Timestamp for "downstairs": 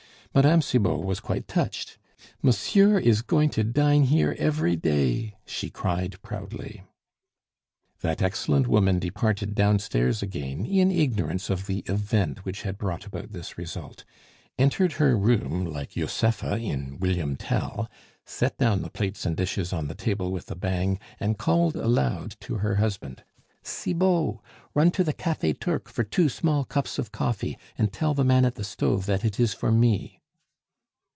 9.53-10.23